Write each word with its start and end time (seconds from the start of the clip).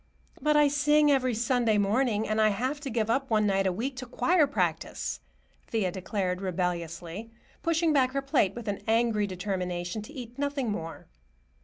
"But 0.41 0.57
I 0.57 0.67
sing 0.67 1.11
every 1.11 1.35
Sunday 1.35 1.77
morning, 1.77 2.27
and 2.27 2.41
I 2.41 2.47
have 2.47 2.79
to 2.79 2.89
give 2.89 3.07
up 3.07 3.29
one 3.29 3.45
night 3.45 3.67
a 3.67 3.71
week 3.71 3.95
to 3.97 4.07
choir 4.07 4.47
practice," 4.47 5.19
Thea 5.67 5.91
declared 5.91 6.41
rebelliously, 6.41 7.29
pushing 7.61 7.93
back 7.93 8.13
her 8.13 8.21
plate 8.23 8.55
with 8.55 8.67
an 8.67 8.81
angry 8.87 9.27
determination 9.27 10.01
to 10.01 10.13
eat 10.13 10.39
nothing 10.39 10.71
more. 10.71 11.05